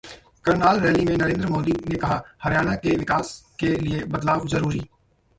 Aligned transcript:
Karnal 0.45 0.79
rally 0.79 1.03
में 1.05 1.17
नरेंद्र 1.17 1.47
मोदी 1.47 1.71
ने 1.89 1.95
कहा- 1.95 2.21
हरियाणा 2.43 2.73
के 2.85 2.95
विकास 2.97 3.29
के 3.59 3.67
लिए 3.77 4.03
बदलाव 4.05 4.47
जरूरी 4.47 4.81